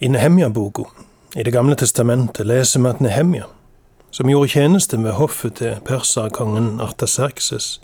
I 0.00 0.08
Nehemja-boka 0.08 0.82
i 1.36 1.42
Det 1.42 1.50
gamle 1.52 1.74
testamentet 1.74 2.46
leser 2.46 2.80
vi 2.80 2.86
at 2.88 3.00
Nehemja, 3.00 3.48
som 4.10 4.28
gjorde 4.30 4.52
tjeneste 4.52 4.98
ved 5.02 5.16
hoffet 5.18 5.56
til 5.58 5.80
perserkongen 5.84 6.78
Artaserkses, 6.80 7.80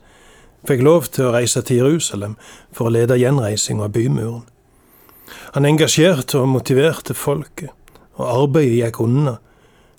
fikk 0.63 0.85
lov 0.87 1.09
til 1.11 1.27
å 1.27 1.33
reise 1.35 1.63
til 1.67 1.81
Jerusalem 1.83 2.37
for 2.71 2.87
å 2.87 2.93
lede 2.95 3.19
gjenreising 3.19 3.83
av 3.83 3.91
bymuren. 3.97 4.45
Han 5.57 5.67
engasjerte 5.67 6.39
og 6.39 6.53
motiverte 6.53 7.19
folket, 7.19 7.75
og 8.15 8.31
arbeidet 8.31 8.79
gikk 8.79 9.03
unna 9.03 9.35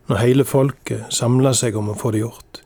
når 0.08 0.24
hele 0.24 0.48
folket 0.48 1.12
samla 1.12 1.52
seg 1.52 1.76
om 1.76 1.92
å 1.92 1.98
få 2.00 2.14
det 2.16 2.24
gjort. 2.24 2.62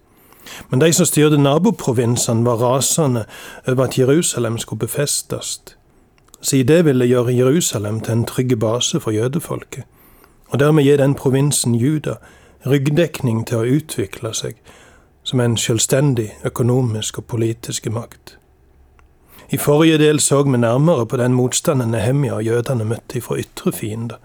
Men 0.70 0.86
de 0.86 0.94
som 0.94 1.10
styrte 1.10 1.42
naboprovinsene, 1.42 2.46
var 2.46 2.62
rasende 2.62 3.26
over 3.66 3.90
at 3.90 3.98
Jerusalem 3.98 4.62
skulle 4.62 4.86
befestes. 4.86 5.58
Siden 6.42 6.68
det 6.68 6.86
ville 6.86 7.06
gjøre 7.06 7.36
Jerusalem 7.36 8.00
til 8.00 8.14
en 8.14 8.26
trygg 8.26 8.60
base 8.60 9.00
for 9.00 9.12
jødefolket, 9.12 9.84
og 10.50 10.60
dermed 10.60 10.84
gi 10.84 10.98
den 10.98 11.16
provinsen 11.16 11.76
Juda 11.76 12.16
ryggdekning 12.66 13.46
til 13.48 13.58
å 13.58 13.80
utvikle 13.80 14.34
seg 14.34 14.60
som 15.24 15.40
en 15.40 15.58
selvstendig 15.58 16.32
økonomisk 16.46 17.20
og 17.20 17.26
politisk 17.26 17.88
makt. 17.92 18.38
I 19.50 19.58
forrige 19.58 19.98
del 19.98 20.20
så 20.20 20.44
vi 20.44 20.58
nærmere 20.58 21.06
på 21.06 21.18
den 21.18 21.34
motstanden 21.34 21.92
Nehemja 21.92 22.38
og 22.38 22.44
jødene 22.44 22.86
møtte 22.86 23.22
fra 23.22 23.38
ytre 23.38 23.72
fiender, 23.72 24.18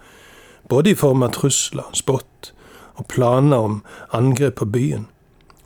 både 0.69 0.91
i 0.91 0.95
form 0.95 1.23
av 1.23 1.33
trusler, 1.37 1.91
spott 1.93 2.53
og 2.95 3.07
planer 3.09 3.57
om 3.57 3.83
angrep 4.13 4.61
på 4.61 4.65
byen, 4.71 5.07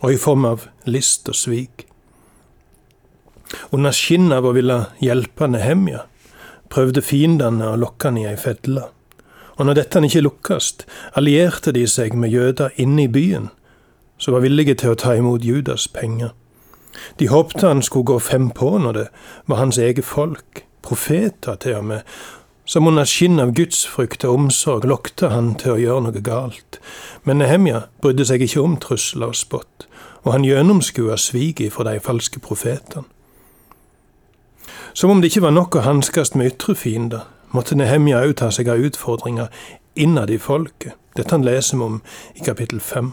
og 0.00 0.12
i 0.12 0.16
form 0.16 0.44
av 0.44 0.68
list 0.86 1.28
og 1.28 1.36
svik. 1.36 1.86
Under 3.72 3.92
skinnet 3.92 4.38
av 4.38 4.46
å 4.48 4.54
ville 4.56 4.78
hjelpe 5.02 5.48
Nehemja 5.48 6.06
prøvde 6.70 7.02
fiendene 7.02 7.72
å 7.72 7.78
lokke 7.80 8.10
han 8.10 8.20
i 8.20 8.26
ei 8.28 8.36
felle. 8.40 8.88
Og 9.58 9.66
når 9.66 9.80
dette 9.80 10.02
ikke 10.06 10.22
lukkast, 10.22 10.84
allierte 11.18 11.72
de 11.74 11.86
seg 11.90 12.14
med 12.14 12.30
jøder 12.30 12.74
inne 12.76 13.08
i 13.08 13.10
byen, 13.10 13.48
som 14.18 14.34
var 14.34 14.44
villige 14.46 14.74
til 14.78 14.94
å 14.94 14.98
ta 14.98 15.14
imot 15.18 15.44
Judas 15.46 15.88
penger. 15.88 16.30
De 17.18 17.28
håpte 17.28 17.66
han 17.66 17.82
skulle 17.82 18.04
gå 18.04 18.18
fem 18.18 18.50
på 18.50 18.76
når 18.78 18.92
det 18.92 19.06
var 19.46 19.62
hans 19.62 19.78
eget 19.78 20.06
folk, 20.06 20.64
profeter 20.82 21.58
til 21.60 21.78
og 21.78 21.84
med, 21.90 22.00
som 22.68 22.86
under 22.86 23.06
skinn 23.08 23.40
av 23.40 23.54
gudsfrykt 23.56 24.26
og 24.28 24.42
omsorg 24.42 24.84
lokte 24.88 25.30
han 25.32 25.54
til 25.58 25.74
å 25.74 25.82
gjøre 25.82 26.06
noe 26.06 26.22
galt. 26.24 26.78
Men 27.24 27.40
Nehemja 27.40 27.86
brydde 28.02 28.26
seg 28.28 28.44
ikke 28.44 28.64
om 28.64 28.76
trusler 28.82 29.32
og 29.32 29.38
spott, 29.38 29.86
og 30.26 30.34
han 30.34 30.44
gjennomskua 30.44 31.16
sviket 31.16 31.72
fra 31.74 31.88
de 31.88 32.02
falske 32.04 32.42
profetene. 32.44 33.08
Som 34.98 35.10
om 35.10 35.20
det 35.20 35.28
ikke 35.30 35.44
var 35.44 35.52
nok 35.54 35.76
å 35.78 35.84
hanskes 35.84 36.32
med 36.34 36.48
ytre 36.48 36.74
fiender, 36.74 37.20
måtte 37.54 37.76
Nehemja 37.78 38.18
òg 38.18 38.32
ta 38.40 38.48
seg 38.50 38.66
av 38.72 38.80
utfordringer 38.82 39.46
innad 39.94 40.32
i 40.34 40.38
folket. 40.42 40.96
Dette 41.14 41.36
han 41.36 41.44
leser 41.46 41.78
vi 41.78 41.84
om 41.86 42.00
i 42.34 42.42
kapittel 42.42 42.80
fem. 42.82 43.12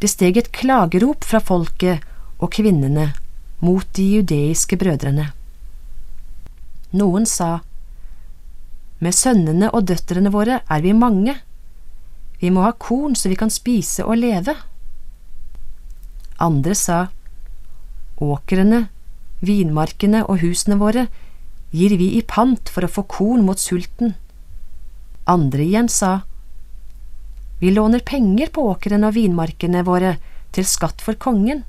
Det 0.00 0.08
steg 0.08 0.40
et 0.40 0.48
klagerop 0.56 1.28
fra 1.28 1.42
folket 1.44 2.00
og 2.38 2.54
kvinnene 2.56 3.10
mot 3.60 3.84
de 4.00 4.06
judeiske 4.14 4.80
brødrene. 4.80 5.28
Noen 6.96 7.28
sa, 7.28 7.58
Med 9.04 9.12
sønnene 9.12 9.68
og 9.76 9.84
døtrene 9.92 10.32
våre 10.32 10.62
er 10.64 10.80
vi 10.80 10.96
mange, 10.96 11.36
vi 12.40 12.48
må 12.48 12.64
ha 12.64 12.72
korn 12.72 13.12
så 13.12 13.28
vi 13.28 13.36
kan 13.36 13.52
spise 13.52 14.08
og 14.08 14.16
leve. 14.24 14.56
Andre 16.40 16.72
sa, 16.74 17.02
Åkrene, 18.24 18.86
vinmarkene 19.48 20.24
og 20.28 20.42
husene 20.42 20.78
våre 20.80 21.06
gir 21.74 21.96
vi 21.98 22.12
i 22.18 22.22
pant 22.22 22.70
for 22.70 22.86
å 22.86 22.92
få 22.96 23.04
korn 23.10 23.44
mot 23.46 23.58
sulten. 23.58 24.14
Andre 25.26 25.64
igjen 25.64 25.88
sa, 25.88 26.20
Vi 27.60 27.70
låner 27.70 28.00
penger 28.00 28.50
på 28.52 28.64
åkrene 28.70 29.08
og 29.08 29.14
vinmarkene 29.14 29.84
våre 29.86 30.16
til 30.52 30.66
skatt 30.68 31.00
for 31.00 31.14
kongen. 31.14 31.62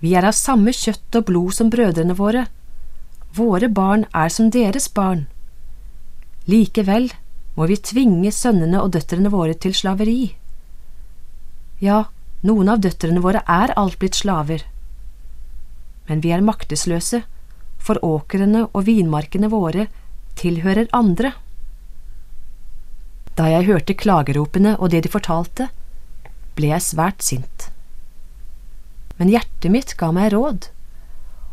Vi 0.00 0.14
er 0.16 0.26
av 0.26 0.34
samme 0.34 0.72
kjøtt 0.72 1.16
og 1.20 1.26
blod 1.28 1.54
som 1.54 1.70
brødrene 1.70 2.16
våre. 2.16 2.46
Våre 3.36 3.68
barn 3.68 4.06
er 4.16 4.32
som 4.32 4.50
deres 4.50 4.88
barn. 4.88 5.26
Likevel 6.48 7.10
må 7.56 7.68
vi 7.70 7.76
tvinge 7.76 8.32
sønnene 8.32 8.80
og 8.82 8.94
døtrene 8.96 9.30
våre 9.30 9.54
til 9.54 9.76
slaveri. 9.76 10.32
Ja, 11.80 12.06
noen 12.42 12.72
av 12.72 12.80
døtrene 12.84 13.22
våre 13.22 13.44
er 13.46 13.74
alt 13.76 13.98
blitt 14.00 14.18
slaver. 14.18 14.64
Men 16.10 16.24
vi 16.24 16.32
er 16.34 16.42
maktesløse, 16.42 17.22
for 17.80 18.02
åkrene 18.04 18.66
og 18.74 18.84
vinmarkene 18.88 19.48
våre 19.52 19.86
tilhører 20.40 20.90
andre. 20.96 21.32
Da 23.38 23.46
jeg 23.48 23.68
hørte 23.70 23.96
klageropene 23.96 24.74
og 24.78 24.90
det 24.92 25.04
de 25.06 25.12
fortalte, 25.12 25.70
ble 26.58 26.74
jeg 26.74 26.84
svært 26.84 27.24
sint. 27.24 27.70
Men 29.16 29.30
hjertet 29.32 29.72
mitt 29.72 29.94
ga 30.00 30.10
meg 30.16 30.32
råd, 30.34 30.68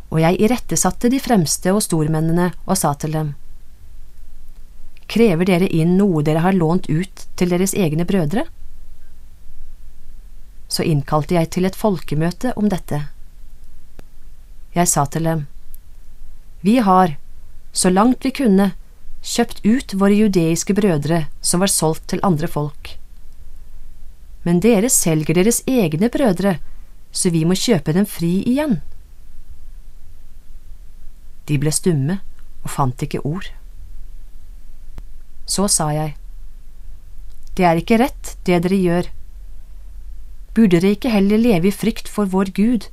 og 0.08 0.20
jeg 0.24 0.40
irettesatte 0.40 1.10
de 1.12 1.20
fremste 1.20 1.72
og 1.72 1.84
stormennene 1.84 2.50
og 2.66 2.80
sa 2.80 2.94
til 2.98 3.14
dem, 3.16 3.36
Krever 5.08 5.48
dere 5.48 5.68
inn 5.72 5.94
noe 5.96 6.20
dere 6.20 6.42
har 6.44 6.52
lånt 6.52 6.90
ut 6.92 7.22
til 7.40 7.48
deres 7.48 7.72
egne 7.72 8.04
brødre? 8.04 8.44
Så 10.68 10.84
innkalte 10.84 11.38
jeg 11.38 11.48
til 11.54 11.64
et 11.64 11.78
folkemøte 11.78 12.52
om 12.60 12.68
dette. 12.68 13.06
Jeg 14.78 14.86
sa 14.86 15.06
til 15.10 15.26
dem, 15.26 15.46
Vi 16.62 16.78
har, 16.78 17.16
så 17.72 17.90
langt 17.90 18.24
vi 18.24 18.30
kunne, 18.30 18.72
kjøpt 19.22 19.64
ut 19.66 19.94
våre 19.98 20.14
judeiske 20.14 20.74
brødre 20.74 21.24
som 21.42 21.62
var 21.62 21.72
solgt 21.72 22.06
til 22.12 22.22
andre 22.22 22.46
folk. 22.46 22.94
Men 24.46 24.60
dere 24.62 24.90
selger 24.90 25.34
deres 25.34 25.62
egne 25.66 26.08
brødre, 26.08 26.58
så 27.10 27.30
vi 27.34 27.42
må 27.44 27.56
kjøpe 27.58 27.94
dem 27.96 28.06
fri 28.06 28.30
igjen. 28.46 28.78
De 31.48 31.58
ble 31.58 31.72
stumme 31.74 32.20
og 32.62 32.70
fant 32.70 33.02
ikke 33.02 33.24
ord. 33.26 33.50
Så 35.48 35.66
sa 35.72 35.90
jeg, 35.96 36.14
Det 37.56 37.64
er 37.64 37.80
ikke 37.80 37.98
rett, 37.98 38.36
det 38.46 38.62
dere 38.62 38.78
gjør. 38.78 39.06
Burde 40.54 40.78
dere 40.78 40.94
ikke 40.94 41.10
heller 41.10 41.40
leve 41.40 41.68
i 41.68 41.74
frykt 41.74 42.06
for 42.08 42.30
vår 42.30 42.52
Gud, 42.54 42.86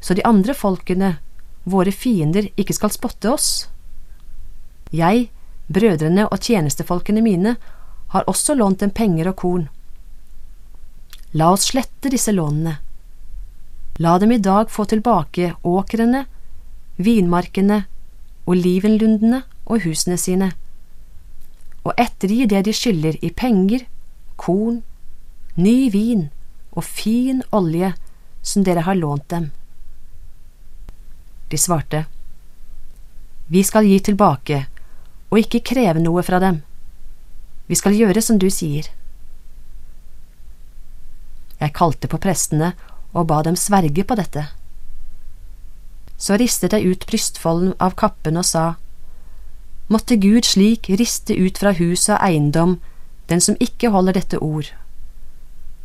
så 0.00 0.14
de 0.14 0.24
andre 0.24 0.54
folkene, 0.54 1.16
våre 1.68 1.92
fiender, 1.92 2.48
ikke 2.56 2.76
skal 2.76 2.94
spotte 2.94 3.32
oss? 3.32 3.68
Jeg 4.90 5.28
Brødrene 5.68 6.24
og 6.32 6.40
tjenestefolkene 6.40 7.20
mine 7.20 7.56
har 8.14 8.24
også 8.30 8.54
lånt 8.56 8.80
dem 8.80 8.90
penger 8.90 9.28
og 9.28 9.36
korn. 9.36 9.66
La 11.36 11.50
oss 11.52 11.68
slette 11.68 12.08
disse 12.08 12.32
lånene. 12.32 12.78
La 14.00 14.14
dem 14.22 14.32
i 14.32 14.40
dag 14.40 14.70
få 14.72 14.86
tilbake 14.88 15.52
åkrene, 15.66 16.24
vinmarkene, 16.96 17.82
olivenlundene 18.48 19.42
og 19.66 19.84
husene 19.84 20.16
sine, 20.16 20.52
og 21.84 21.92
ettergi 22.00 22.46
det 22.48 22.64
de 22.64 22.72
skylder 22.72 23.18
i 23.20 23.28
penger, 23.28 23.84
korn, 24.40 24.80
ny 25.56 25.90
vin 25.92 26.28
og 26.72 26.84
fin 26.86 27.42
olje 27.52 27.92
som 28.40 28.64
dere 28.64 28.86
har 28.88 28.96
lånt 28.96 29.28
dem. 29.28 29.50
De 31.48 31.58
svarte, 31.58 32.04
Vi 33.48 33.62
skal 33.64 33.86
gi 33.88 34.00
tilbake 34.00 34.66
og 35.30 35.38
ikke 35.38 35.64
kreve 35.64 36.00
noe 36.00 36.22
fra 36.22 36.40
dem. 36.42 36.62
Vi 37.68 37.76
skal 37.76 37.96
gjøre 37.96 38.22
som 38.24 38.38
du 38.40 38.48
sier. 38.52 38.88
Jeg 41.60 41.74
kalte 41.74 42.08
på 42.08 42.20
prestene 42.20 42.72
og 43.12 43.28
ba 43.28 43.42
dem 43.42 43.56
sverge 43.56 44.04
på 44.04 44.16
dette. 44.16 44.44
Så 46.18 46.36
ristet 46.36 46.74
jeg 46.74 46.92
ut 46.92 47.06
brystfolden 47.08 47.74
av 47.80 47.96
kappen 47.96 48.36
og 48.36 48.46
sa, 48.46 48.66
Måtte 49.88 50.18
Gud 50.20 50.44
slik 50.44 50.90
riste 51.00 51.32
ut 51.32 51.56
fra 51.56 51.72
hus 51.72 52.10
og 52.10 52.20
eiendom 52.20 52.76
den 53.28 53.40
som 53.40 53.56
ikke 53.60 53.88
holder 53.92 54.18
dette 54.18 54.40
ord. 54.44 54.68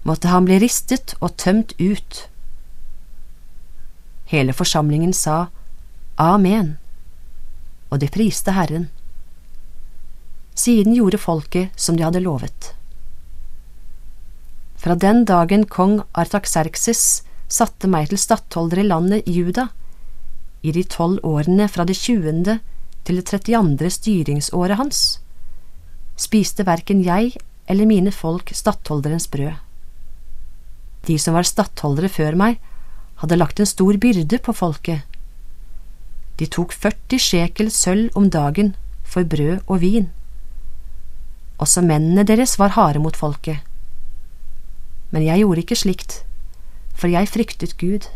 Måtte 0.04 0.28
han 0.28 0.48
bli 0.48 0.58
ristet 0.60 1.16
og 1.22 1.38
tømt 1.40 1.72
ut. 1.80 2.26
Hele 4.26 4.54
forsamlingen 4.54 5.14
sa 5.14 5.48
Amen, 6.16 6.78
og 7.90 8.00
de 8.00 8.10
priste 8.14 8.54
Herren. 8.54 8.88
Siden 10.56 10.94
gjorde 10.94 11.18
folket 11.18 11.74
som 11.76 11.98
de 11.98 12.06
hadde 12.06 12.22
lovet. 12.22 12.74
Fra 14.78 14.96
den 15.00 15.24
dagen 15.26 15.66
kong 15.66 16.02
Artaxerxes 16.12 17.24
satte 17.48 17.88
meg 17.88 18.10
til 18.12 18.22
stattholder 18.22 18.82
i 18.82 18.88
landet 18.88 19.30
Juda, 19.30 19.70
i 20.64 20.72
de 20.72 20.84
tolv 20.88 21.24
årene 21.28 21.68
fra 21.72 21.86
det 21.88 21.98
tjuende 22.00 22.60
til 23.04 23.20
det 23.20 23.26
trettiandre 23.28 23.90
styringsåret 23.92 24.80
hans, 24.80 25.02
spiste 26.20 26.66
verken 26.68 27.02
jeg 27.04 27.34
eller 27.68 27.90
mine 27.90 28.12
folk 28.12 28.54
stattholderens 28.56 29.28
brød. 29.32 29.56
De 31.08 31.18
som 31.20 31.36
var 31.36 31.48
stattholdere 31.48 32.12
før 32.12 32.38
meg, 32.40 32.60
hadde 33.24 33.40
lagt 33.40 33.60
en 33.64 33.70
stor 33.70 33.96
byrde 33.96 34.38
på 34.44 34.52
folket. 34.52 35.08
De 36.40 36.48
tok 36.52 36.74
40 36.76 37.22
sjekel 37.24 37.70
sølv 37.72 38.12
om 38.20 38.28
dagen 38.28 38.74
for 39.08 39.24
brød 39.24 39.62
og 39.68 39.80
vin 39.84 40.10
Også 41.62 41.84
mennene 41.86 42.26
deres 42.28 42.58
var 42.60 42.74
harde 42.76 43.00
mot 43.00 43.16
folket. 43.16 43.62
Men 45.14 45.24
jeg 45.24 45.40
gjorde 45.40 45.62
ikke 45.62 45.78
slikt, 45.78 46.16
for 46.98 47.08
jeg 47.08 47.30
fryktet 47.30 47.78
Gud. 47.78 48.10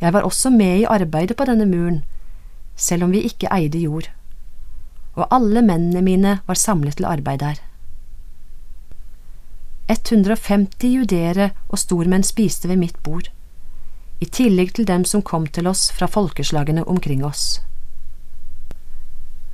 Jeg 0.00 0.12
var 0.14 0.22
også 0.24 0.50
med 0.54 0.78
i 0.78 0.88
arbeidet 0.88 1.36
på 1.36 1.44
denne 1.44 1.66
muren, 1.66 2.04
selv 2.76 3.04
om 3.04 3.12
vi 3.12 3.26
ikke 3.26 3.50
eide 3.52 3.82
jord, 3.82 4.08
og 5.14 5.26
alle 5.34 5.62
mennene 5.62 6.02
mine 6.02 6.38
var 6.46 6.54
samlet 6.54 6.96
til 6.96 7.10
arbeid 7.10 7.42
der. 7.42 7.60
150 9.88 10.88
judere 10.88 11.50
og 11.68 11.78
stormenn 11.78 12.24
spiste 12.24 12.70
ved 12.70 12.80
mitt 12.80 12.96
bord, 13.04 13.28
i 14.20 14.26
tillegg 14.26 14.72
til 14.76 14.86
dem 14.88 15.04
som 15.04 15.22
kom 15.22 15.46
til 15.46 15.68
oss 15.68 15.90
fra 15.92 16.08
folkeslagene 16.08 16.86
omkring 16.88 17.24
oss. 17.26 17.60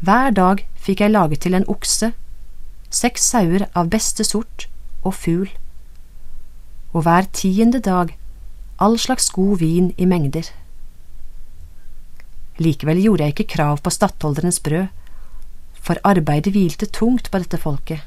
Hver 0.01 0.31
dag 0.37 0.63
fikk 0.79 1.03
jeg 1.03 1.13
laget 1.13 1.43
til 1.45 1.57
en 1.59 1.67
okse, 1.69 2.13
seks 2.91 3.27
sauer 3.33 3.67
av 3.75 3.91
beste 3.91 4.25
sort 4.25 4.69
og 5.03 5.17
fugl, 5.19 5.51
og 6.95 7.05
hver 7.07 7.27
tiende 7.35 7.83
dag 7.83 8.15
all 8.81 8.97
slags 8.99 9.29
god 9.35 9.59
vin 9.61 9.91
i 9.99 10.07
mengder. 10.09 10.47
Likevel 12.61 13.03
gjorde 13.03 13.27
jeg 13.27 13.35
ikke 13.35 13.53
krav 13.57 13.83
på 13.83 13.93
stattholderens 13.93 14.61
brød, 14.63 14.89
for 15.81 16.01
arbeidet 16.05 16.53
hvilte 16.55 16.87
tungt 16.87 17.31
på 17.33 17.41
dette 17.41 17.59
folket. 17.59 18.05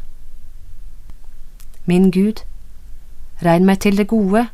Min 1.85 2.11
Gud, 2.11 2.45
regn 3.43 3.65
meg 3.67 3.81
til 3.83 3.97
det 3.99 4.07
gode, 4.07 4.45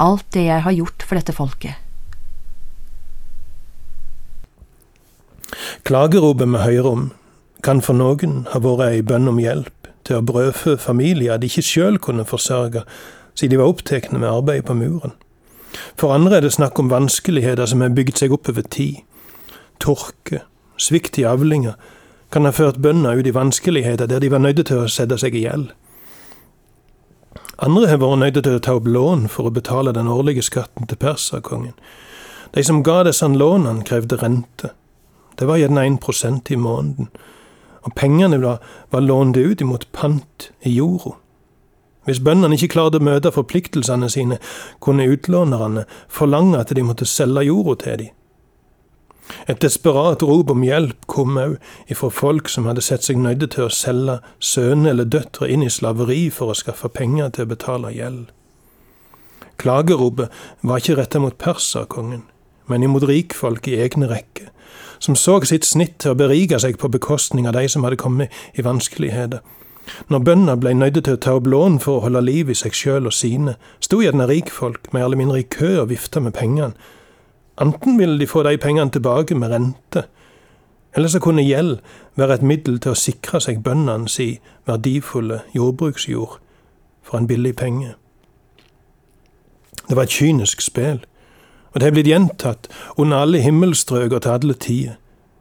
alt 0.00 0.24
det 0.32 0.46
jeg 0.46 0.62
har 0.64 0.72
gjort 0.72 1.04
for 1.04 1.20
dette 1.20 1.34
folket. 1.36 1.76
Klageropet 5.84 6.48
vi 6.48 6.62
hører 6.62 6.88
om, 6.88 7.02
kan 7.62 7.82
for 7.84 7.96
noen 7.96 8.46
ha 8.54 8.60
vært 8.64 8.86
ei 8.86 9.02
bønn 9.04 9.28
om 9.28 9.40
hjelp 9.42 9.90
til 10.08 10.16
å 10.16 10.24
brødfø 10.24 10.78
familier 10.80 11.36
de 11.36 11.50
ikke 11.50 11.66
sjøl 11.66 11.98
kunne 12.00 12.24
forsørge, 12.24 12.86
siden 13.36 13.52
de 13.52 13.60
var 13.60 13.74
opptatt 13.74 14.08
med 14.14 14.28
arbeidet 14.30 14.64
på 14.70 14.78
muren. 14.78 15.12
For 16.00 16.14
andre 16.14 16.38
er 16.38 16.46
det 16.46 16.54
snakk 16.56 16.80
om 16.80 16.88
vanskeligheter 16.90 17.68
som 17.68 17.84
har 17.84 17.92
bygd 17.94 18.22
seg 18.22 18.32
opp 18.32 18.48
over 18.48 18.64
tid. 18.64 19.02
Tørke, 19.84 20.40
svikt 20.80 21.20
i 21.20 21.28
avlinger, 21.28 21.76
kan 22.32 22.48
ha 22.48 22.54
ført 22.56 22.80
bøndene 22.80 23.18
ut 23.20 23.28
i 23.28 23.36
vanskeligheter 23.36 24.08
der 24.08 24.24
de 24.24 24.32
var 24.32 24.40
nødt 24.40 24.64
til 24.64 24.80
å 24.80 24.88
sette 24.88 25.18
seg 25.20 25.36
i 25.36 25.44
gjeld. 25.44 25.70
Andre 27.60 27.88
har 27.90 27.98
vært 28.00 28.20
nødt 28.22 28.38
til 28.40 28.54
å 28.56 28.60
ta 28.64 28.74
opp 28.78 28.86
lån 28.88 29.26
for 29.28 29.48
å 29.48 29.52
betale 29.52 29.92
den 29.92 30.08
årlige 30.08 30.46
skatten 30.46 30.88
til 30.88 30.96
perserkongen. 30.96 31.74
De 32.56 32.62
som 32.64 32.80
ga 32.82 33.02
disse 33.04 33.26
lånene, 33.28 33.84
krevde 33.84 34.16
rente. 34.22 34.70
Det 35.36 35.48
var 35.48 35.60
gjerne 35.60 35.84
1% 35.84 36.50
i 36.50 36.56
måneden, 36.56 37.10
og 37.84 37.94
pengene 37.96 38.40
var, 38.40 38.62
var 38.90 39.04
lånt 39.04 39.36
ut 39.36 39.60
imot 39.60 39.86
pant 39.92 40.48
i 40.64 40.72
jorda. 40.72 41.18
Hvis 42.08 42.22
bøndene 42.24 42.56
ikke 42.56 42.72
klarte 42.74 42.96
å 42.96 43.04
møte 43.04 43.32
forpliktelsene 43.32 44.08
sine, 44.08 44.40
kunne 44.80 45.08
utlånerne 45.12 45.84
forlange 46.08 46.58
at 46.58 46.72
de 46.76 46.84
måtte 46.84 47.08
selge 47.08 47.44
jorda 47.44 47.76
til 47.84 48.00
dem. 48.00 48.16
Et 49.48 49.60
desperat 49.62 50.22
rop 50.22 50.50
om 50.50 50.64
hjelp 50.64 51.06
kom 51.10 51.38
òg 51.40 51.56
ifra 51.92 52.10
folk 52.10 52.48
som 52.48 52.68
hadde 52.70 52.84
sett 52.84 53.06
seg 53.06 53.20
nøyde 53.20 53.50
til 53.54 53.66
å 53.66 53.74
selge 53.74 54.20
sønner 54.38 54.94
eller 54.94 55.08
døtre 55.08 55.48
inn 55.50 55.64
i 55.66 55.70
slaveri 55.72 56.28
for 56.34 56.52
å 56.52 56.58
skaffe 56.58 56.90
penger 56.92 57.32
til 57.34 57.46
å 57.46 57.52
betale 57.54 57.94
gjeld. 57.94 58.28
Klageropet 59.60 60.32
var 60.64 60.80
ikke 60.80 60.96
retta 60.96 61.20
mot 61.20 61.36
perserkongen, 61.36 62.22
men 62.66 62.86
imot 62.86 63.04
rikfolk 63.08 63.68
i 63.68 63.76
egne 63.84 64.08
rekker, 64.08 64.48
som 64.98 65.16
så 65.16 65.40
sitt 65.44 65.66
snitt 65.68 65.98
til 66.00 66.14
å 66.14 66.18
berike 66.18 66.60
seg 66.62 66.78
på 66.80 66.88
bekostning 66.92 67.48
av 67.48 67.58
de 67.58 67.66
som 67.68 67.84
hadde 67.84 68.00
kommet 68.00 68.32
i 68.56 68.64
vanskeligheter. 68.64 69.42
Når 70.08 70.22
bøndene 70.24 70.56
ble 70.60 70.72
nøyde 70.76 71.02
til 71.04 71.16
å 71.16 71.20
ta 71.20 71.34
opp 71.36 71.48
lån 71.50 71.80
for 71.82 71.98
å 71.98 72.04
holde 72.06 72.22
liv 72.24 72.50
i 72.52 72.56
seg 72.56 72.76
sjøl 72.76 73.08
og 73.10 73.14
sine, 73.16 73.56
sto 73.82 74.00
gjerne 74.00 74.28
rikfolk 74.30 74.92
mer 74.94 75.08
eller 75.08 75.20
mindre 75.20 75.40
i 75.42 75.48
kø 75.50 75.80
og 75.82 75.90
vifta 75.90 76.22
med 76.22 76.36
pengene, 76.36 76.76
Enten 77.60 77.98
ville 77.98 78.18
de 78.18 78.26
få 78.26 78.42
de 78.42 78.56
pengene 78.58 78.90
tilbake 78.90 79.34
med 79.34 79.52
rente, 79.52 80.04
eller 80.96 81.08
så 81.08 81.20
kunne 81.20 81.44
gjeld 81.44 81.78
være 82.16 82.34
et 82.34 82.42
middel 82.42 82.80
til 82.80 82.94
å 82.94 82.98
sikre 82.98 83.40
seg 83.40 83.62
bøndene 83.62 84.08
si 84.08 84.40
verdifulle 84.66 85.42
jordbruksjord 85.54 86.38
for 87.02 87.18
en 87.18 87.28
billig 87.28 87.54
penge. 87.56 87.94
Det 89.88 89.96
var 89.96 90.08
et 90.08 90.16
kynisk 90.16 90.60
spill, 90.60 91.04
og 91.72 91.80
det 91.80 91.86
er 91.86 91.94
blitt 91.94 92.10
gjentatt 92.10 92.68
under 92.96 93.22
alle 93.22 93.40
himmelstrøk 93.44 94.12
og 94.12 94.22
til 94.22 94.30
alle 94.30 94.54
tider. 94.54 94.96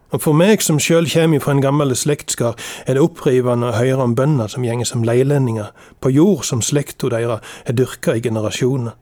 Og 0.09 0.23
for 0.23 0.33
meg 0.33 0.63
som 0.65 0.79
sjøl 0.81 1.05
kommer 1.09 1.41
fra 1.41 1.53
en 1.53 1.61
gammel 1.61 1.93
slektskar, 1.95 2.55
er 2.85 2.97
det 2.97 3.03
opprivende 3.03 3.69
å 3.69 3.75
høre 3.77 4.05
om 4.07 4.15
bønder 4.17 4.49
som 4.49 4.65
gjenger 4.65 4.89
som 4.89 5.03
leilendinger 5.05 5.69
på 6.01 6.09
jord 6.09 6.47
som 6.49 6.63
slekta 6.65 7.11
deres 7.13 7.45
har 7.67 7.77
dyrka 7.77 8.17
i 8.17 8.23
generasjoner. 8.25 8.97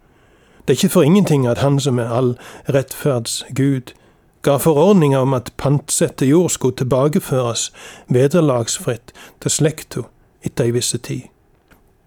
Det 0.67 0.73
er 0.73 0.83
ikke 0.83 0.93
for 0.93 1.01
ingenting 1.01 1.47
at 1.47 1.57
Han 1.57 1.79
som 1.79 1.99
er 1.99 2.09
all 2.11 2.37
rettferds 2.67 3.45
Gud, 3.55 3.93
ga 4.41 4.57
forordninger 4.57 5.19
om 5.19 5.33
at 5.33 5.53
pantsette 5.57 6.25
jord 6.25 6.49
skulle 6.49 6.75
tilbakeføres 6.75 7.71
vederlagsfritt 8.07 9.13
til 9.41 9.51
slekta 9.51 10.01
etter 10.43 10.67
ei 10.67 10.75
visse 10.75 10.97
tid. 10.97 11.21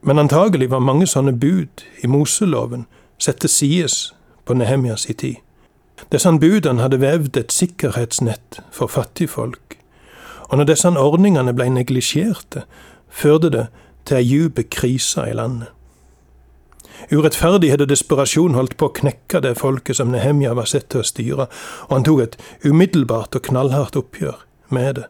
Men 0.02 0.18
antagelig 0.18 0.70
var 0.70 0.84
mange 0.84 1.06
sånne 1.06 1.32
bud 1.32 1.84
i 2.04 2.06
Moseloven 2.06 2.86
sett 3.18 3.40
til 3.40 3.50
sides 3.50 4.14
på 4.44 4.54
Nehemjas 4.54 5.08
i 5.08 5.12
tid. 5.12 5.40
Disse 6.12 6.32
budene 6.40 6.82
hadde 6.82 7.00
vevd 7.00 7.36
et 7.36 7.52
sikkerhetsnett 7.52 8.60
for 8.72 8.86
fattigfolk, 8.86 9.76
og 10.48 10.58
når 10.58 10.64
disse 10.72 10.88
ordningene 10.88 11.52
ble 11.56 11.68
neglisjerte, 11.72 12.64
førte 13.08 13.50
det 13.50 13.66
til 14.04 14.16
ei 14.16 14.24
djup 14.24 14.60
krise 14.70 15.28
i 15.30 15.36
landet. 15.36 15.68
Urettferdighet 17.10 17.80
og 17.80 17.88
desperasjon 17.90 18.54
holdt 18.54 18.76
på 18.76 18.90
å 18.90 18.94
knekke 19.00 19.40
det 19.44 19.56
folket 19.58 19.98
som 19.98 20.12
Nehemja 20.12 20.52
var 20.58 20.68
sett 20.70 20.90
til 20.92 21.02
å 21.02 21.06
styre, 21.06 21.46
og 21.88 21.94
han 21.96 22.06
tok 22.06 22.20
et 22.24 22.36
umiddelbart 22.64 23.36
og 23.38 23.46
knallhardt 23.48 23.98
oppgjør 23.98 24.44
med 24.74 25.00
det, 25.00 25.06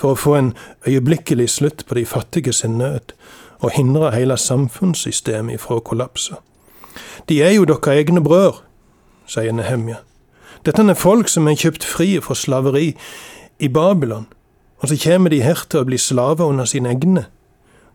for 0.00 0.14
å 0.14 0.20
få 0.20 0.34
en 0.38 0.50
øyeblikkelig 0.88 1.48
slutt 1.58 1.84
på 1.86 1.98
de 1.98 2.06
fattige 2.08 2.52
sin 2.56 2.78
nød, 2.80 3.14
og 3.60 3.72
hindre 3.76 4.12
hele 4.12 4.36
samfunnssystemet 4.36 5.56
ifra 5.56 5.78
å 5.78 5.84
kollapse. 5.84 6.36
De 7.28 7.40
er 7.42 7.56
jo 7.56 7.64
deres 7.68 8.00
egne 8.00 8.22
brød, 8.24 8.60
sier 9.28 9.52
Nehemja. 9.52 10.02
Dette 10.66 10.82
er 10.82 10.98
folk 10.98 11.28
som 11.28 11.46
er 11.48 11.58
kjøpt 11.58 11.84
fri 11.84 12.16
fra 12.20 12.34
slaveri 12.34 12.94
i 13.62 13.68
Babylon, 13.68 14.26
og 14.82 14.88
så 14.88 14.98
kommer 15.00 15.32
de 15.32 15.40
her 15.44 15.62
til 15.70 15.82
å 15.82 15.88
bli 15.88 15.98
slaver 16.00 16.48
under 16.48 16.68
sine 16.68 16.92
egne. 16.92 17.26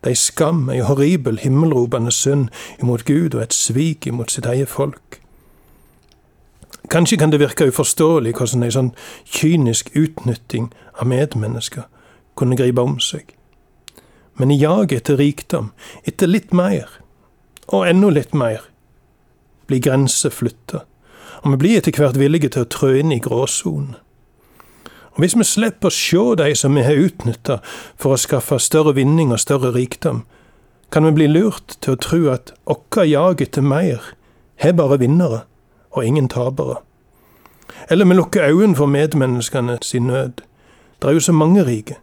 Det 0.01 0.09
er 0.09 0.15
en 0.15 0.15
skam, 0.15 0.69
ei 0.73 0.81
horribel, 0.81 1.37
himmelropende 1.39 2.11
synd 2.11 2.49
imot 2.81 3.05
Gud 3.05 3.35
og 3.35 3.43
et 3.43 3.53
svik 3.53 4.07
imot 4.09 4.31
sitt 4.33 4.47
eget 4.49 4.69
folk. 4.69 5.19
Kanskje 6.89 7.17
kan 7.17 7.31
det 7.31 7.39
virke 7.39 7.67
uforståelig 7.69 8.33
hvordan 8.35 8.65
ei 8.65 8.73
sånn 8.73 8.89
kynisk 9.29 9.93
utnytting 9.95 10.71
av 10.97 11.07
medmennesker 11.07 11.85
kunne 12.35 12.57
gripe 12.57 12.81
om 12.81 12.97
seg. 12.99 13.29
Men 14.35 14.51
i 14.51 14.57
jaget 14.57 15.03
etter 15.03 15.21
rikdom, 15.21 15.69
etter 16.07 16.27
litt 16.27 16.51
mer, 16.51 16.89
og 17.69 17.85
enda 17.87 18.09
litt 18.09 18.33
mer, 18.33 18.65
blir 19.69 19.83
grenser 19.85 20.33
flytta, 20.33 20.81
og 21.43 21.53
vi 21.53 21.61
blir 21.61 21.77
etter 21.77 21.95
hvert 21.95 22.17
villige 22.19 22.49
til 22.55 22.65
å 22.65 22.71
trø 22.73 22.95
inn 22.99 23.13
i 23.13 23.21
gråsonen. 23.21 23.95
Og 25.11 25.19
Hvis 25.19 25.35
vi 25.37 25.43
slipper 25.43 25.89
å 25.89 25.91
se 25.91 26.35
de 26.39 26.55
som 26.55 26.75
vi 26.75 26.83
har 26.85 26.95
utnytta 26.95 27.59
for 27.99 28.13
å 28.15 28.19
skaffe 28.19 28.59
større 28.59 28.95
vinning 28.95 29.31
og 29.31 29.39
større 29.39 29.73
rikdom, 29.75 30.23
kan 30.91 31.05
vi 31.05 31.11
bli 31.11 31.27
lurt 31.27 31.77
til 31.81 31.93
å 31.93 31.99
tro 31.99 32.21
at 32.31 32.53
vårt 32.67 33.07
jag 33.07 33.41
etter 33.41 33.61
mer 33.61 34.01
har 34.59 34.73
bare 34.73 34.99
vinnere 34.99 35.43
og 35.91 36.05
ingen 36.05 36.27
tapere. 36.27 36.81
Eller 37.89 38.05
vi 38.05 38.15
lukker 38.15 38.47
øynene 38.47 38.75
for 38.75 38.85
medmenneskene 38.85 39.77
sin 39.81 40.07
nød. 40.07 40.41
Det 41.01 41.09
er 41.09 41.13
jo 41.13 41.19
så 41.19 41.33
mange 41.33 41.63
rike, 41.65 41.95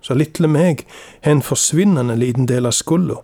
så 0.00 0.14
lille 0.14 0.48
meg 0.48 0.84
har 1.22 1.32
en 1.32 1.42
forsvinnende 1.42 2.16
liten 2.16 2.46
del 2.46 2.66
av 2.66 2.76
skylda 2.76 3.20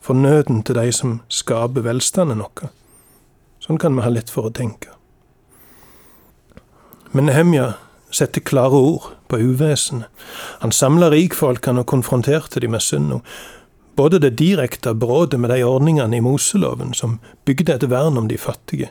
for 0.00 0.14
nøden 0.14 0.62
til 0.62 0.74
de 0.74 0.92
som 0.92 1.20
skaper 1.28 1.84
velstanden 1.84 2.40
vår. 2.40 2.70
Sånn 3.60 3.78
kan 3.78 3.94
vi 3.94 4.02
ha 4.06 4.10
lett 4.10 4.30
for 4.30 4.48
å 4.48 4.54
tenke. 4.54 4.88
Men 7.12 7.26
Nehemja 7.26 7.74
sette 8.10 8.40
klare 8.40 8.76
ord 8.76 9.10
på 9.28 9.38
uvesenet. 9.38 10.08
Han 10.60 10.72
samla 10.72 11.10
rikfolkene 11.10 11.84
og 11.84 11.90
konfronterte 11.90 12.60
de 12.60 12.68
med 12.68 12.82
synda. 12.82 13.20
Både 13.96 14.18
det 14.18 14.36
direkte 14.38 14.94
brådet 14.94 15.40
med 15.40 15.50
de 15.50 15.62
ordningene 15.64 16.16
i 16.16 16.24
Moseloven 16.24 16.94
som 16.94 17.18
bygde 17.44 17.74
et 17.74 17.88
vern 17.90 18.18
om 18.18 18.28
de 18.28 18.38
fattige, 18.38 18.90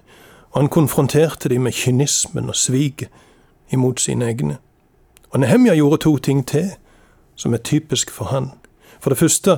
og 0.51 0.61
han 0.61 0.69
konfronterte 0.69 1.49
de 1.49 1.59
med 1.59 1.73
kynismen 1.73 2.49
og 2.49 2.55
sviget 2.55 3.09
imot 3.73 3.99
sine 4.01 4.27
egne. 4.29 4.57
Og 5.31 5.39
Nehemja 5.39 5.75
gjorde 5.77 6.03
to 6.03 6.17
ting 6.17 6.43
til, 6.47 6.71
som 7.35 7.53
er 7.53 7.63
typisk 7.63 8.11
for 8.11 8.33
han. 8.33 8.51
For 8.99 9.13
det 9.13 9.19
første 9.19 9.57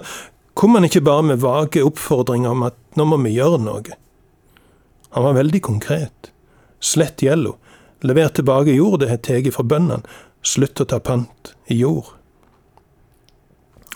kom 0.54 0.76
han 0.76 0.86
ikke 0.86 1.02
bare 1.02 1.24
med 1.24 1.42
vage 1.42 1.84
oppfordringer 1.84 2.52
om 2.52 2.68
at 2.68 2.78
nå 3.00 3.08
må 3.08 3.18
vi 3.24 3.38
gjøre 3.38 3.62
noe. 3.64 3.98
Han 5.16 5.26
var 5.28 5.40
veldig 5.40 5.62
konkret. 5.62 6.32
Slett 6.80 7.24
gjelda 7.24 7.56
Lever 8.02 8.34
tilbake 8.34 8.74
jord 8.74 9.00
det 9.02 9.10
har 9.12 9.22
tatt 9.22 9.54
fra 9.54 9.64
bøndene. 9.64 10.02
Slutt 10.42 10.82
å 10.82 10.88
ta 10.90 10.98
pant 11.00 11.54
i 11.70 11.78
jord. 11.78 12.08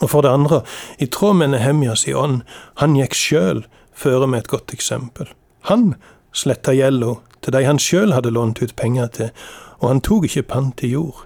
Og 0.04 0.12
for 0.12 0.22
det 0.22 0.34
andre, 0.36 0.62
i 1.00 1.08
tråd 1.08 1.40
med 1.40 1.54
Nehemjas 1.54 2.06
i 2.08 2.14
ånd, 2.14 2.44
han 2.82 2.98
gikk 3.00 3.16
sjøl 3.18 3.64
føre 3.96 4.28
med 4.28 4.44
et 4.44 4.52
godt 4.52 4.74
eksempel. 4.76 5.30
Han 5.72 5.96
sletta 6.36 6.76
gjelda 6.76 7.16
til 7.42 7.56
de 7.56 7.64
han 7.66 7.80
sjøl 7.82 8.14
hadde 8.14 8.34
lånt 8.36 8.62
ut 8.62 8.76
penger 8.78 9.08
til, 9.16 9.32
og 9.80 9.88
han 9.90 10.04
tok 10.06 10.28
ikke 10.28 10.50
pant 10.52 10.84
i 10.84 10.92
jord. 10.92 11.26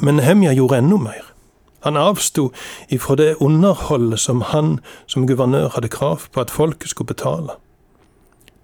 Men 0.00 0.18
Nehemja 0.18 0.54
gjorde 0.56 0.80
enda 0.82 0.98
mer. 1.04 1.28
Han 1.82 1.98
avsto 1.98 2.50
ifra 2.94 3.16
det 3.18 3.34
underholdet 3.42 4.20
som 4.22 4.44
han 4.52 4.76
som 5.06 5.26
guvernør 5.26 5.74
hadde 5.74 5.90
krav 5.90 6.28
på 6.30 6.40
at 6.40 6.54
folket 6.54 6.94
skulle 6.94 7.10
betale. 7.10 7.58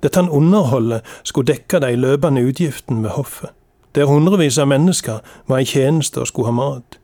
Dette 0.02 0.21
underholdet 0.31 1.02
skulle 1.25 1.52
dekke 1.52 1.81
de 1.81 1.97
løpende 1.97 2.45
utgiftene 2.47 3.02
ved 3.02 3.11
hoffet, 3.11 3.50
der 3.95 4.07
hundrevis 4.07 4.59
av 4.59 4.69
mennesker 4.71 5.19
var 5.47 5.59
i 5.59 5.67
tjeneste 5.67 6.21
og 6.21 6.31
skulle 6.31 6.52
ha 6.52 6.55
mat. 6.55 6.99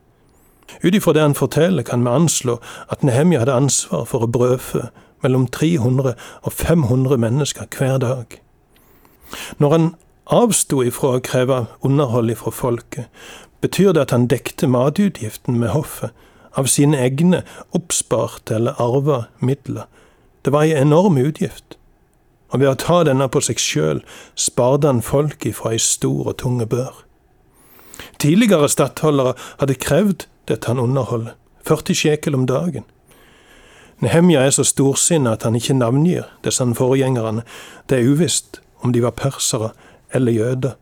Ut 0.83 0.95
ifra 0.95 1.13
det 1.13 1.21
han 1.21 1.35
forteller, 1.35 1.83
kan 1.83 2.05
vi 2.05 2.09
anslå 2.09 2.59
at 2.89 3.03
Nehemja 3.03 3.43
hadde 3.43 3.53
ansvar 3.53 4.05
for 4.05 4.25
å 4.25 4.31
brødfø 4.31 4.87
mellom 5.23 5.47
300 5.47 6.13
og 6.41 6.53
500 6.53 7.17
mennesker 7.17 7.67
hver 7.77 7.97
dag. 7.97 8.39
Når 9.57 9.71
han 9.71 9.89
avsto 10.25 10.81
ifra 10.85 11.15
å 11.17 11.23
kreve 11.23 11.65
underhold 11.85 12.31
ifra 12.33 12.53
folket, 12.53 13.09
betyr 13.61 13.93
det 13.93 14.07
at 14.07 14.13
han 14.15 14.27
dekte 14.29 14.69
matutgiften 14.69 15.59
med 15.59 15.73
hoffet 15.73 16.13
av 16.55 16.69
sine 16.71 16.99
egne 17.01 17.41
oppsparte 17.75 18.55
eller 18.55 18.81
arva 18.81 19.25
midler. 19.39 19.89
Det 20.45 20.53
var 20.53 20.67
ei 20.67 20.77
enorm 20.77 21.17
utgift, 21.17 21.77
og 22.51 22.59
ved 22.61 22.69
å 22.69 22.79
ta 22.79 23.01
denne 23.07 23.27
på 23.31 23.41
seg 23.43 23.59
sjøl 23.61 24.01
sparte 24.35 24.89
han 24.89 25.01
folk 25.05 25.45
ifra 25.45 25.73
ei 25.75 25.81
stor 25.81 26.31
og 26.31 26.37
tunge 26.41 26.67
bør. 26.69 26.93
Tidligere 28.19 28.69
stattholdere 28.69 29.35
hadde 29.59 29.79
krevd 29.81 30.27
dette 30.49 30.69
han 30.69 30.79
underholder, 30.79 31.33
40 31.65 31.97
sjekel 31.97 32.35
om 32.37 32.45
dagen. 32.45 32.85
Nehemja 34.03 34.43
er 34.43 34.51
så 34.51 34.65
storsinna 34.67 35.33
at 35.35 35.45
han 35.47 35.55
ikke 35.55 35.77
navngir 35.77 36.27
disse 36.43 36.65
forgjengerne, 36.77 37.45
det 37.89 37.99
er 37.99 38.09
uvisst 38.11 38.59
om 38.83 38.93
de 38.93 39.01
var 39.01 39.15
persere 39.15 39.71
eller 40.13 40.35
jøder. 40.35 40.75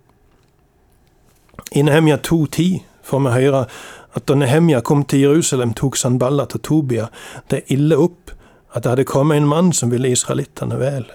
I 1.71 1.81
Nehemja 1.81 2.17
2.10 2.17 2.81
får 3.03 3.19
vi 3.19 3.35
høre 3.37 3.65
at 4.13 4.27
da 4.27 4.35
Nehemja 4.37 4.81
kom 4.81 5.05
til 5.05 5.19
Jerusalem, 5.19 5.73
tok 5.73 5.97
Sanballat 5.97 6.55
og 6.55 6.61
Tobia 6.61 7.07
det 7.49 7.63
ille 7.73 7.97
opp 7.97 8.33
at 8.73 8.83
det 8.83 8.89
hadde 8.89 9.09
kommet 9.09 9.37
en 9.37 9.47
mann 9.49 9.73
som 9.73 9.91
ville 9.91 10.09
israelittene 10.09 10.79
vel. 10.81 11.05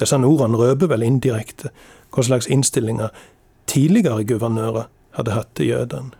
Disse 0.00 0.16
ordene 0.16 0.58
røper 0.60 0.90
vel 0.92 1.06
indirekte 1.06 1.72
hva 2.12 2.24
slags 2.24 2.48
innstillinger 2.52 3.12
tidligere 3.66 4.24
guvernører 4.24 4.88
hadde 5.16 5.34
hatt 5.34 5.52
til 5.56 5.72
jødene. 5.72 6.14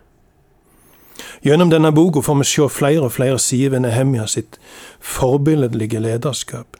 Gjennom 1.45 1.69
denne 1.69 1.91
boka 1.93 2.21
får 2.21 2.35
vi 2.41 2.45
se 2.45 2.67
flere 2.69 3.05
og 3.07 3.11
flere 3.11 3.39
sider 3.39 3.69
ved 3.69 3.85
Nehemja 3.85 4.27
sitt 4.27 4.59
forbilledlige 4.99 5.99
lederskap. 5.99 6.77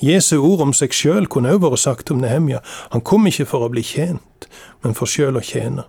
Jesu 0.00 0.38
ord 0.38 0.60
om 0.62 0.72
seg 0.72 0.94
sjøl 0.94 1.26
kunne 1.26 1.52
òg 1.56 1.64
vært 1.64 1.82
sagt 1.82 2.10
om 2.14 2.20
Nehemja. 2.22 2.60
Han 2.94 3.02
kom 3.02 3.26
ikke 3.26 3.48
for 3.50 3.66
å 3.66 3.70
bli 3.72 3.82
tjent, 3.82 4.46
men 4.84 4.94
for 4.94 5.10
sjøl 5.10 5.40
å 5.40 5.44
tjene. 5.44 5.84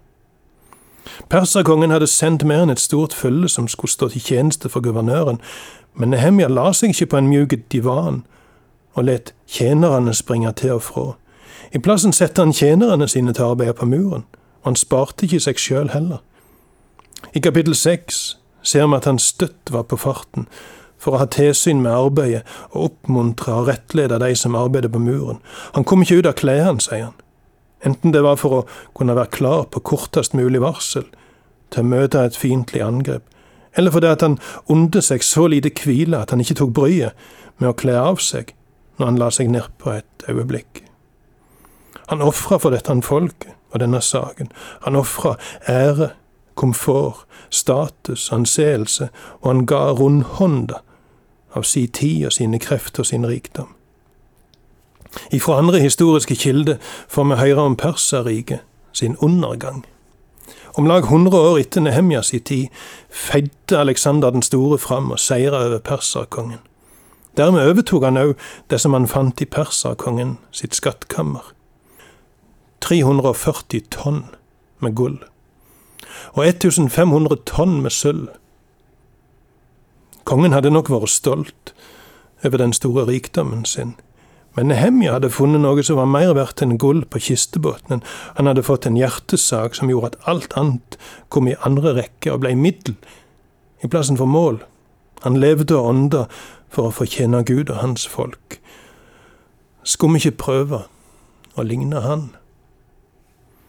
Perserkongen 1.30 1.94
hadde 1.94 2.08
sendt 2.10 2.44
mer 2.48 2.64
enn 2.64 2.74
et 2.74 2.82
stort 2.82 3.14
følge 3.14 3.52
som 3.54 3.68
skulle 3.68 3.94
stå 3.94 4.10
til 4.14 4.24
tjeneste 4.24 4.70
for 4.70 4.82
guvernøren, 4.82 5.40
men 5.94 6.14
Nehemja 6.14 6.50
la 6.50 6.72
seg 6.74 6.96
ikke 6.96 7.12
på 7.14 7.20
en 7.20 7.30
mjuk 7.30 7.56
divan 7.72 8.24
og 9.00 9.08
let 9.08 9.34
tjenerne 9.48 10.14
springe 10.14 10.52
til 10.60 10.76
og 10.78 10.84
fra. 10.84 11.06
I 11.72 11.80
plassen 11.80 12.14
satte 12.14 12.44
han 12.44 12.54
tjenerne 12.56 13.08
sine 13.08 13.34
til 13.34 13.46
å 13.46 13.54
arbeide 13.54 13.78
på 13.78 13.88
muren, 13.88 14.26
og 14.62 14.74
han 14.74 14.80
sparte 14.80 15.28
ikke 15.28 15.40
seg 15.46 15.62
sjøl 15.62 15.94
heller. 15.94 16.20
I 17.36 17.40
kapittel 17.44 17.76
seks 17.76 18.40
ser 18.66 18.88
vi 18.88 18.98
at 18.98 19.08
han 19.08 19.22
støtt 19.22 19.72
var 19.72 19.88
på 19.88 20.00
farten 20.00 20.50
for 21.00 21.16
å 21.16 21.22
ha 21.22 21.30
tilsyn 21.32 21.80
med 21.84 21.96
arbeidet 21.96 22.44
og 22.74 22.90
oppmuntre 22.90 23.56
og 23.56 23.70
rettlede 23.70 24.20
de 24.20 24.34
som 24.36 24.58
arbeider 24.60 24.92
på 24.92 25.00
muren. 25.00 25.40
Han 25.78 25.88
kom 25.88 26.04
ikke 26.04 26.20
ut 26.20 26.28
av 26.28 26.36
klærne, 26.42 26.84
sier 26.84 27.08
han. 27.08 27.18
Enten 27.88 28.12
det 28.12 28.26
var 28.26 28.36
for 28.42 28.58
å 28.58 28.66
kunne 28.98 29.16
være 29.16 29.32
klar 29.38 29.64
på 29.72 29.80
kortest 29.88 30.36
mulig 30.36 30.60
varsel 30.60 31.06
til 31.72 31.86
å 31.86 31.92
møte 31.94 32.26
et 32.26 32.36
fiendtlig 32.36 32.84
angrep, 32.84 33.24
eller 33.78 33.94
fordi 33.96 34.10
at 34.12 34.26
han 34.26 34.40
unte 34.68 35.00
seg 35.06 35.24
så 35.24 35.46
lite 35.48 35.72
hvile 35.72 36.20
at 36.20 36.34
han 36.34 36.44
ikke 36.44 36.58
tok 36.60 36.74
bryet 36.76 37.30
med 37.62 37.72
å 37.72 37.78
kle 37.78 37.96
av 37.96 38.20
seg 38.24 38.52
når 39.00 39.06
han 39.06 39.20
la 39.20 39.30
seg 39.34 39.50
nedpå 39.52 39.96
et 39.96 40.30
øyeblikk. 40.30 40.84
Han 42.10 42.22
ofra 42.26 42.58
for 42.58 42.74
dette 42.74 42.92
han 42.92 43.06
folket 43.06 43.56
og 43.72 43.80
denne 43.80 44.02
saken. 44.02 44.52
Han 44.86 44.98
ofra 44.98 45.36
ære, 45.70 46.10
komfort, 46.56 47.26
status, 47.50 48.32
anseelse, 48.32 49.10
og 49.42 49.52
han 49.54 49.66
ga 49.66 49.92
rundhånda 49.92 50.82
av 51.56 51.66
si 51.66 51.88
tid 51.88 52.26
og 52.30 52.34
sine 52.34 52.60
krefter 52.60 53.06
og 53.06 53.10
sin 53.10 53.28
rikdom. 53.28 53.70
Ifra 55.34 55.58
andre 55.58 55.80
historiske 55.80 56.36
kilder 56.36 56.78
får 57.10 57.24
vi 57.24 57.40
høre 57.40 57.62
om 57.62 57.76
Perserriket 57.76 58.60
sin 58.94 59.16
undergang. 59.18 59.86
Om 60.78 60.86
lag 60.86 61.04
100 61.04 61.38
år 61.38 61.58
etter 61.60 61.82
Nehemjas 61.82 62.30
tid 62.46 62.68
feide 63.10 63.78
Aleksander 63.78 64.30
den 64.30 64.46
store 64.46 64.78
fram 64.78 65.12
og 65.12 65.20
seira 65.20 65.66
over 65.66 65.80
perserkongen. 65.80 66.60
Dermed 67.40 67.64
overtok 67.72 68.04
han 68.04 68.20
òg 68.20 68.34
det 68.68 68.82
som 68.84 68.96
han 68.98 69.08
fant 69.08 69.40
i 69.40 69.48
perserkongen 69.48 70.36
sitt 70.52 70.76
skattkammer. 70.76 71.46
340 72.84 73.86
tonn 73.96 74.26
med 74.84 74.98
gull. 75.00 75.16
Og 76.36 76.44
1500 76.48 77.40
tonn 77.48 77.80
med 77.84 77.96
sølv. 77.96 78.28
Kongen 80.28 80.54
hadde 80.54 80.72
nok 80.74 80.92
vært 80.92 81.14
stolt 81.16 81.74
over 82.44 82.60
den 82.60 82.76
store 82.76 83.08
rikdommen 83.08 83.64
sin. 83.66 83.96
Men 84.58 84.68
Nehemja 84.74 85.16
hadde 85.16 85.32
funnet 85.32 85.64
noe 85.64 85.84
som 85.86 86.00
var 86.02 86.10
mer 86.12 86.34
verdt 86.36 86.64
enn 86.66 86.76
gull 86.82 87.06
på 87.08 87.22
kistebåten. 87.24 88.04
Han 88.36 88.50
hadde 88.50 88.66
fått 88.68 88.90
en 88.90 89.00
hjertesak 89.00 89.78
som 89.78 89.92
gjorde 89.92 90.12
at 90.12 90.28
alt 90.28 90.58
annet 90.60 91.00
kom 91.32 91.48
i 91.48 91.56
andre 91.64 91.96
rekke 92.02 92.34
og 92.34 92.44
blei 92.44 92.56
middel 92.60 92.98
i 93.80 93.88
plassen 93.88 94.20
for 94.20 94.28
mål. 94.28 94.60
Han 95.24 95.40
levde 95.40 95.78
og 95.78 95.88
ånda 95.94 96.26
for 96.70 96.90
å 96.90 96.94
fortjene 96.94 97.44
Gud 97.44 97.70
og 97.70 97.82
hans 97.82 98.08
folk. 98.08 98.60
Skulle 99.84 100.18
vi 100.20 100.30
ikke 100.30 100.44
prøve 100.44 100.84
å 101.58 101.66
ligne 101.66 102.02
Han? 102.06 102.30